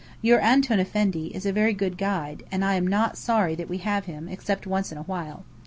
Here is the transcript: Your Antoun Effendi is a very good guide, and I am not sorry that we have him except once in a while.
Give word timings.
Your 0.23 0.39
Antoun 0.39 0.79
Effendi 0.79 1.27
is 1.27 1.45
a 1.45 1.53
very 1.53 1.73
good 1.73 1.95
guide, 1.95 2.41
and 2.51 2.65
I 2.65 2.73
am 2.73 2.87
not 2.87 3.19
sorry 3.19 3.53
that 3.53 3.69
we 3.69 3.77
have 3.85 4.05
him 4.05 4.27
except 4.27 4.65
once 4.65 4.91
in 4.91 4.97
a 4.97 5.03
while. 5.03 5.45